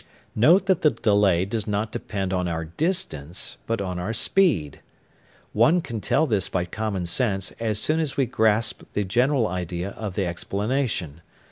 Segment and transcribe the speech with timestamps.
[0.33, 4.81] Note that the delay does not depend on our distance, but on our speed.
[5.53, 9.91] One can tell this by common sense as soon as we grasp the general idea
[9.91, 11.21] of the explanation.